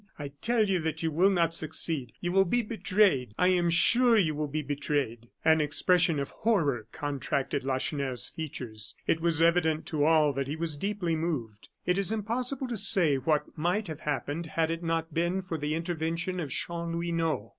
[0.17, 4.17] I tell you that you will not succeed; you will be betrayed; I am sure
[4.17, 8.95] you will be betrayed!" An expression of horror contracted Lacheneur's features.
[9.05, 11.69] It was evident to all that he was deeply moved.
[11.85, 15.75] It is impossible to say what might have happened had it not been for the
[15.75, 17.49] intervention of Chanlouineau.